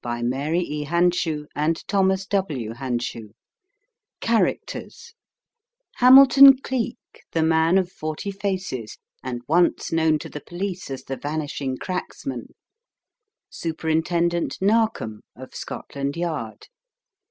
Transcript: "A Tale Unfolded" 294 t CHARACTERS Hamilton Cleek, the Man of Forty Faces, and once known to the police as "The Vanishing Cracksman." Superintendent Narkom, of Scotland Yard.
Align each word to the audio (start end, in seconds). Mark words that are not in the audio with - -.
"A 0.03 0.03
Tale 0.03 0.65
Unfolded" 1.55 1.83
294 1.87 2.43
t 2.97 3.33
CHARACTERS 4.19 5.13
Hamilton 5.97 6.57
Cleek, 6.57 6.97
the 7.33 7.43
Man 7.43 7.77
of 7.77 7.91
Forty 7.91 8.31
Faces, 8.31 8.97
and 9.23 9.43
once 9.47 9.91
known 9.91 10.17
to 10.17 10.27
the 10.27 10.41
police 10.41 10.89
as 10.89 11.03
"The 11.03 11.17
Vanishing 11.17 11.77
Cracksman." 11.77 12.55
Superintendent 13.51 14.57
Narkom, 14.59 15.21
of 15.35 15.53
Scotland 15.53 16.17
Yard. 16.17 16.65